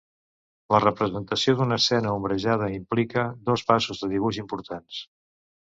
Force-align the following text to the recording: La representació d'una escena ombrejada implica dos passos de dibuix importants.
La 0.75 0.79
representació 0.83 1.55
d'una 1.59 1.77
escena 1.83 2.15
ombrejada 2.21 2.71
implica 2.79 3.27
dos 3.53 3.67
passos 3.71 4.03
de 4.03 4.13
dibuix 4.17 4.43
importants. 4.47 5.07